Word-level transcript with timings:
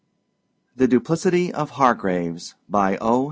THE 0.75 0.87
DUPLICITY 0.87 1.53
OF 1.53 1.69
HARGRAVES 1.77 2.55
By 2.67 2.97
O. 2.99 3.19